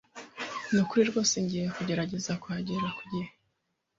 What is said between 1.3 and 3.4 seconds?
ngiye kugerageza kuhagera ku gihe.